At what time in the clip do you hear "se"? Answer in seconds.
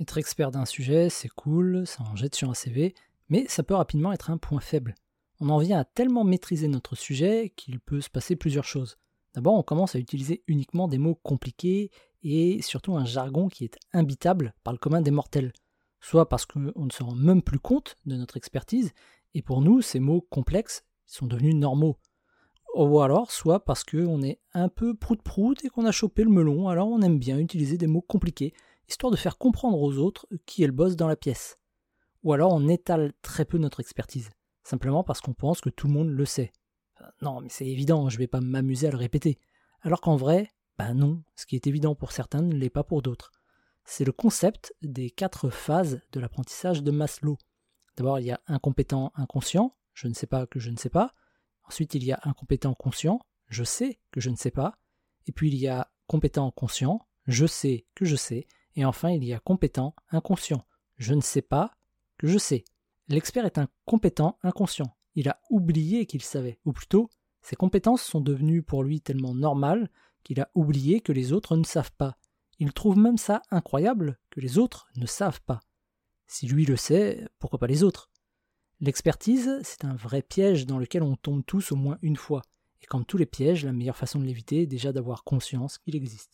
8.00-8.10, 16.90-17.02